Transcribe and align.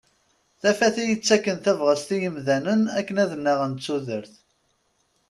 Tafat 0.61 0.95
i 1.01 1.03
yettakken 1.05 1.57
tabɣest 1.59 2.09
i 2.15 2.17
yimdanen 2.21 2.81
akken 2.97 3.21
ad 3.23 3.31
nnaɣen 3.37 3.73
d 3.75 3.79
tudert. 3.85 4.33